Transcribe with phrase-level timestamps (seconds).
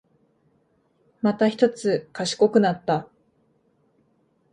[1.21, 3.07] またひとつ賢くなった